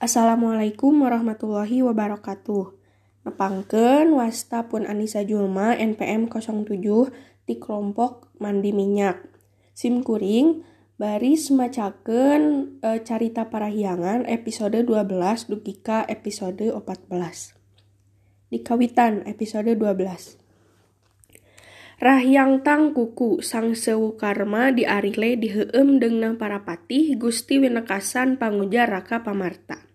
[0.00, 2.72] Assalamualaikum warahmatullahi wabarakatuh.
[3.28, 6.72] Nepangkeun wasta pun Anissa Julma NPM 07
[7.44, 9.20] di kelompok mandi minyak.
[9.76, 10.64] Sim kuring
[10.96, 18.48] baris macakeun e, carita parahiangan episode 12 dukika episode 14.
[18.48, 20.40] Di kawitan episode 12.
[22.00, 28.88] Rahyang tang kuku sang sewu karma di arile diheueum dengan para patih Gusti Winekasan pangujar
[28.88, 29.89] Raka Pamarta.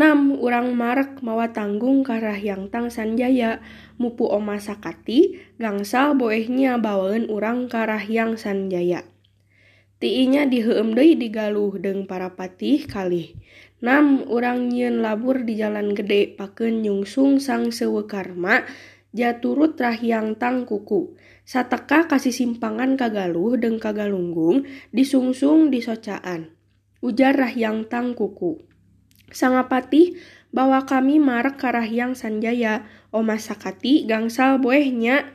[0.00, 3.60] Nam urang marek mawa tanggung ka Rahyang tang Sanjaya
[4.00, 9.04] mupu oma sakati gangsal boehnya bawaeun urang ka Rahyang Sanjaya.
[10.00, 13.36] Tiinya diheueum deui digaluh deng para patih kalih.
[13.84, 18.64] Nam urang nyieun labur di jalan gede pakeun nyungsung sang sewu karma
[19.12, 21.12] jaturut rahyang tang kuku.
[21.44, 24.64] Sateka kasih simpangan kagaluh deng kagalunggung
[24.96, 26.56] disungsung di socaan.
[27.04, 28.69] Ujar rahyang tang kuku.
[29.30, 30.18] Sangapati
[30.50, 32.86] bahwa kami marek karahyang sanjaya.
[33.10, 35.34] Oma sakati gangsal boehnya.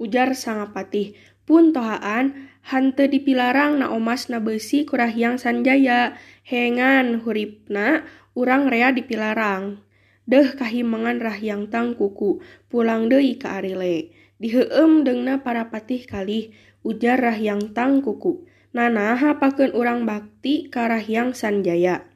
[0.00, 1.12] Ujar sangapati
[1.44, 6.16] pun tohaan hante dipilarang na omas na besi kurahyang sanjaya.
[6.44, 9.84] Hengan huripna urang rea dipilarang.
[10.24, 14.14] Deh kahimangan rahyang tang kuku pulang deui ka arile.
[14.40, 18.48] Diheueum dengna para patih kali ujar rahyang tang kuku.
[18.70, 22.09] Nanaha pakeun urang bakti ka rahyang sanjaya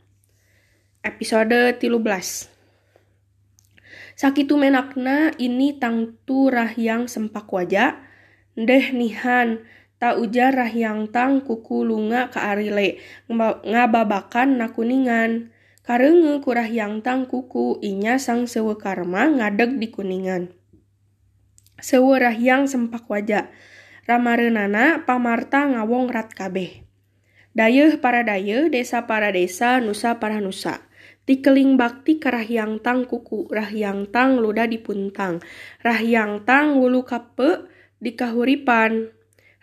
[1.04, 1.84] episode 13
[4.16, 8.00] Sakitu menakna ini tangtu rahyang sempak wajah
[8.56, 9.60] deh nihan
[10.00, 12.96] tak ujar rahyang tang kuku lunga ke arile
[13.28, 15.52] ngababakan na kuningan
[15.84, 20.48] Karenge kurah yang tang kuku inya sang sewe karma ngadeg di kuningan.
[21.76, 23.52] Sewe rahyang sempak wajah.
[24.08, 26.88] Ramarenana pamarta ngawong rat kabeh.
[27.52, 30.88] Dayeuh para dayeuh, desa para desa, nusa para nusa.
[31.24, 35.40] Tikeling bakti ke rahyang tang kuku, rahyang tang luda dipuntang.
[35.80, 37.64] Rahyang tang wulu kape
[37.96, 39.08] di kahuripan.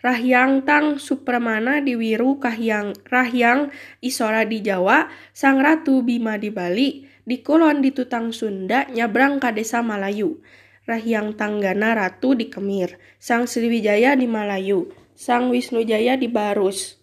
[0.01, 3.69] Rahyang tang supramana di Wiru kahyang rahyang
[4.01, 9.53] isora di Jawa sang ratu Bima di Bali di Kulon di Tutang Sunda nyabrang ka
[9.53, 10.41] desa Malayu
[10.89, 16.97] Rahyang Tanggana Ratu di Kemir sang Sriwijaya di Malayu sang Wisnujaya di Barus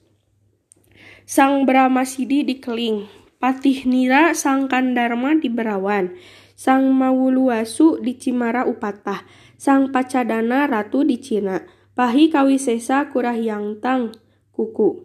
[1.22, 6.18] sang Brahmasidi di Keling Patih Nira sang Kandarma di Berawan
[6.58, 9.22] sang Mawuluwasu di Cimara Upatah
[9.54, 11.62] sang Pacadana Ratu di Cina
[11.98, 14.14] Pahi kawisesa kurahyang tang
[14.54, 15.02] kuku.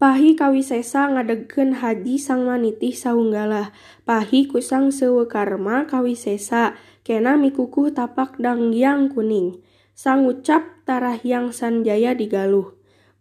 [0.00, 3.76] Pahi kawisesa ngadegen haji sang manitih saunggalah.
[4.08, 6.72] Pahi kusang sewe karma kawisesa
[7.04, 9.60] kena mikukuh tapak danggiang kuning.
[9.92, 12.72] Sang ucap tarahyang sanjaya digaluh.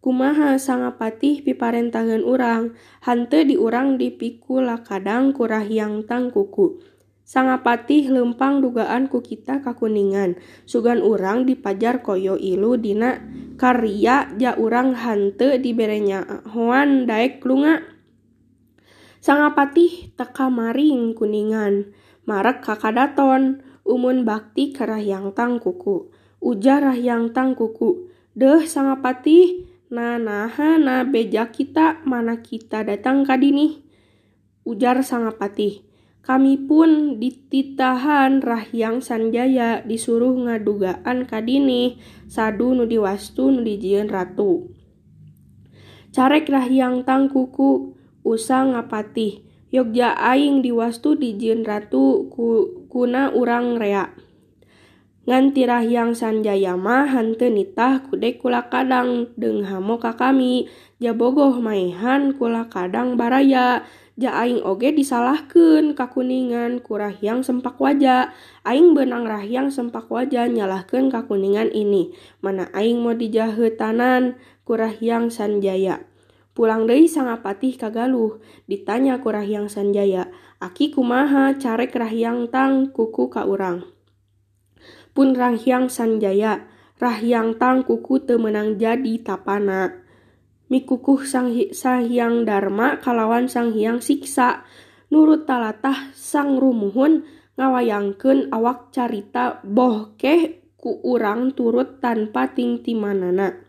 [0.01, 2.73] kumaha sangapatih piparentahan urang?
[3.05, 6.81] Hante diurang dipikula kadang kurahhiangtang kuku
[7.31, 10.35] sangapatih lempang dugaan ku kita kakuningan.
[10.67, 13.23] Sugan urang dipajar koyo ilu dina.
[13.55, 17.79] Karya ja urang hante diberenya hoan daek lunga.
[19.23, 21.95] Sangapatih teka maring kuningan.
[22.27, 31.51] Marek kakadaton umun bakti karahyangtang kuku ujar rahyangtang kuku deh sangapatih na naha na beja
[31.51, 33.83] kita mana kita datang kadini.
[34.63, 35.83] Ujar sangapatih
[36.21, 41.99] kami pun dititahan Rahyang Sanjaya disuruh ngadugaan kadini
[42.31, 44.71] sadu nu diwastu nu dijieun ratu.
[46.15, 54.11] Carek Rahyang tang kuku usang ngapatih Yogja aing diwastu dijieun ratu ku, kuna urang rea.
[55.21, 60.65] Nganti Rahyang Sanjaya mah hante nitah kudek kula kadang deng hamo ka kami.
[60.97, 63.85] Jabogoh maihan kula kadang baraya.
[64.17, 68.33] Ja aing oge disalahkan kakuningan kurahyang sempak wajah
[68.65, 72.17] aing benang rahyang sempak wajah nyalahkan kakuningan ini.
[72.41, 76.01] Mana aing mau dijahetanan kurahyang sanjaya?
[76.57, 78.41] Pulang dari sangapatih kagaluh.
[78.65, 84.00] Ditanya kurahyang sanjaya aki kumaha carek rahyang tang kuku ka urang
[85.11, 86.67] pun Rahyang Sanjaya.
[87.01, 90.01] Rahyang Tang kuku temenang jadi tapana.
[90.71, 94.63] Mikukuh sang Sahyang Dharma kalawan Sang Hyang Siksa.
[95.11, 97.27] Nurut talatah sang rumuhun
[97.59, 103.59] ngawayangkeun awak carita bohkeh ku urang turut tanpa tingtimanana.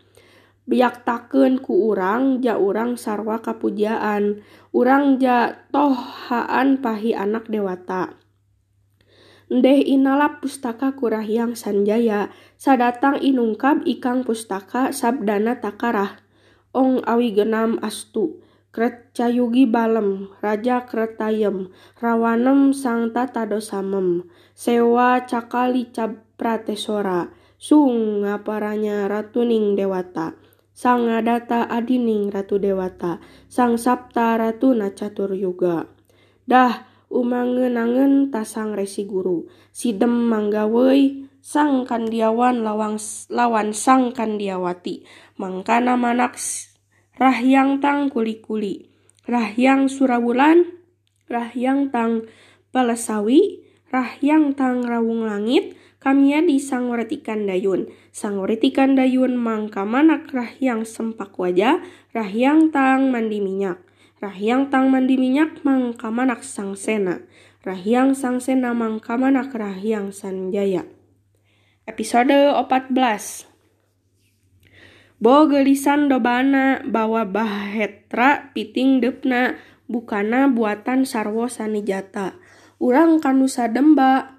[0.63, 8.22] Biak taken ku urang ja urang sarwa kapujaan urang ja tohaan pahi anak dewata.
[9.53, 16.25] Ndeh inala pustaka kurahyang sanjaya, sadatang inungkap ikang pustaka sabdana takarah.
[16.73, 18.41] Ong awi genam astu
[18.73, 21.69] Krecayugi balem, Raja Kretayem,
[22.01, 24.25] Rawanem sang tata dosamem,
[24.57, 27.29] Sewa cakali capratesora,
[27.61, 30.33] Sung ngaparanya ratuning dewata,
[30.73, 33.21] Sang ngadata adining ratu dewata,
[33.53, 35.85] Sang sapta ratu nacatur yuga.
[36.49, 42.97] Dah umangenangen tasang resi guru, Sidem manggawei sang kandiawan lawang,
[43.29, 45.05] lawan sang kandiawati,
[45.37, 46.41] mangkana manak
[47.21, 48.89] rahyang tang kuli-kuli,
[49.29, 50.65] rahyang surawulan,
[51.29, 52.25] rahyang tang
[52.73, 53.61] palasawi,
[53.93, 57.93] rahyang tang rawung langit, kamia di sangwaretikan dayun.
[58.11, 61.85] Sangwaretikan dayun mangka manak rahyang sempak wajah,
[62.17, 63.79] rahyang tang mandi minyak.
[64.23, 67.27] Rahyang tang mandi minyak mangka manak sang sena.
[67.67, 70.87] Rahyang sang sena mangka manak rahyang sanjaya.
[71.91, 73.51] Episode 14
[75.19, 79.59] Bo gelisan dobana bawa bahetra piting depna
[79.91, 82.39] bukana buatan sarwo sanijata.
[82.79, 84.39] Urang kanu sademba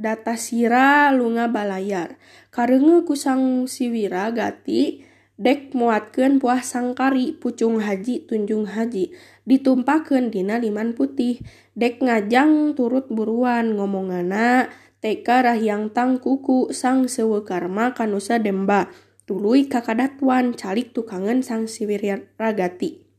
[0.00, 2.16] data sira lunga balayar.
[2.48, 5.09] Karenge kusang siwira gati
[5.40, 9.16] dek muatkeun buah sangkari pucung haji tunjung haji.
[9.48, 11.40] Ditumpakeun dina liman putih.
[11.72, 14.68] Dek ngajang turut buruan ngomongana
[15.00, 18.92] teka rahyang tang kuku sang sewe karma kanusa demba.
[19.24, 23.09] Tuluy kakadatuan calik tukangan sang siwir ragati.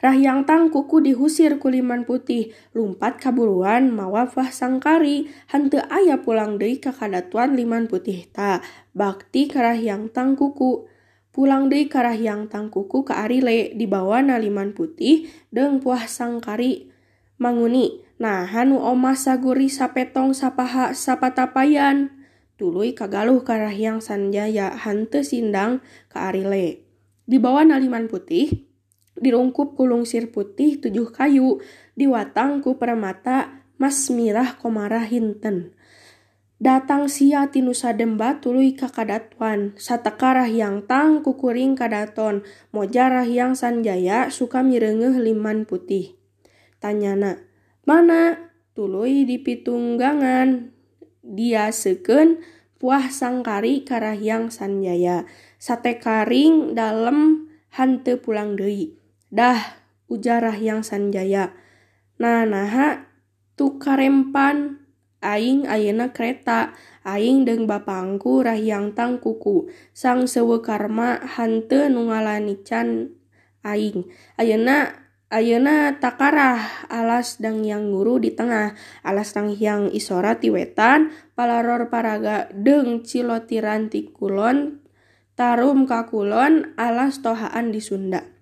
[0.00, 7.56] Rahyang tang kuku dihusir kuliman putih, lumpat kaburuan mawafah sangkari, hante ayah pulang deui kakadatuan
[7.56, 8.60] liman putih ta,
[8.92, 10.88] bakti karahyang tang kuku.
[11.32, 16.92] Pulang deui karahyang tang kuku ka arile, dibawa na liman putih, deng puah sangkari
[17.36, 22.16] manguni, Nah, hanu omah saguri sapetong sapaha sapatapayan.
[22.56, 26.88] Tuluy kagaluh karahyang sanjaya hante sindang ka arile.
[27.28, 28.65] Di bawah naliman putih,
[29.20, 31.60] dirungkup kulung sir putih tujuh kayu,
[31.96, 35.76] diwatang ku permata mas mirah komara hinten.
[36.56, 44.64] Datang sia tinusa demba tuluy kakadatuan, satekarah yang tang kukuring kadaton, mojarah yang sanjaya suka
[44.64, 46.16] mirengeh liman putih.
[46.80, 47.44] Tanyana,
[47.84, 48.52] mana?
[48.72, 50.72] Tuluy dipitunggangan.
[51.20, 52.40] Dia seken
[52.80, 55.28] puah sangkari karahyang sanjaya.
[55.60, 58.96] Sate karing dalam hante pulang deui
[59.32, 61.54] Dah, ujarah yang Sanjaya.
[62.22, 63.10] Nah, naha
[63.58, 64.86] tukarempan.
[65.24, 66.76] Aing ayeuna kereta.
[67.02, 69.66] Aing deng bapangku rahyang tang kuku.
[69.90, 73.16] Sang sewe karma hante nu ngalanican
[73.66, 74.06] aing.
[74.38, 76.86] Ayeuna Ayeuna takarah.
[76.86, 78.78] Alas dang yang guru di tengah.
[79.02, 81.10] Alas dang yang isora ti wetan.
[81.34, 84.86] Palaror paraga deng cilotiran ti kulon.
[85.34, 88.35] Tarum kakulon alas tohaan di Sunda.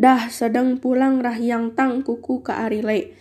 [0.00, 3.12] Dah sedang pulang rahyang tang kuku ke arile.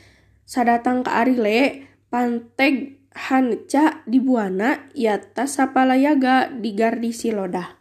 [0.48, 7.76] Sadatang ke arile, panteg hanca di buana, yata sapalayaga di gardi silodah.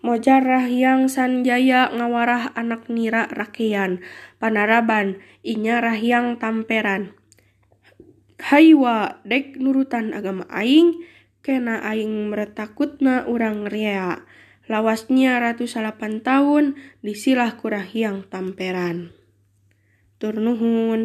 [0.00, 4.00] Mojarah yang sanjaya ngawarah anak nira rakean,
[4.40, 7.12] panaraban, inya rahyang tamperan.
[8.40, 11.04] Haywa dek nurutan agama aing,
[11.44, 14.24] kena aing meretakutna urang ria.
[14.66, 19.14] Lawasnya ratu salapan tahun, disilah kurah yang tamperan.
[20.18, 21.02] Turnuhun.